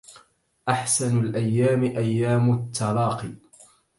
أحسن 0.69 1.19
الأيام 1.19 1.83
أيام 1.83 2.53
التلاق 2.53 3.31